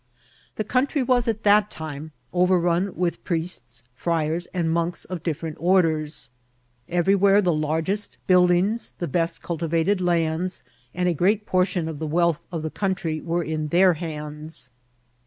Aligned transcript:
The 0.55 0.63
country 0.63 1.03
was 1.03 1.27
at 1.27 1.43
that 1.43 1.69
time 1.69 2.11
overrun 2.33 2.95
with 2.95 3.23
priests, 3.23 3.83
friars, 3.93 4.47
and 4.51 4.67
monks 4.71 5.05
of 5.05 5.21
diffisrent 5.21 5.57
<nr* 5.61 5.81
ders. 5.83 6.31
Everywhere 6.89 7.39
the 7.39 7.53
largest 7.53 8.17
buildings, 8.25 8.95
the 8.97 9.07
best 9.07 9.43
culti* 9.43 9.69
vated 9.69 10.01
lands, 10.01 10.63
and 10.95 11.07
a 11.07 11.13
great 11.13 11.45
portion 11.45 11.87
of 11.87 11.99
the 11.99 12.07
wealth 12.07 12.39
of 12.51 12.63
the 12.63 12.71
country 12.71 13.21
were 13.21 13.43
in 13.43 13.67
their 13.67 13.93
hands. 13.93 14.71